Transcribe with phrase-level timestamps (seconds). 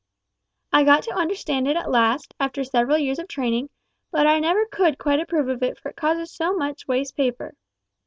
[0.73, 3.69] I got to understand it at last, after several years of training,
[4.09, 7.17] but I never could quite approve of it for it causes so much waste of
[7.17, 7.53] paper.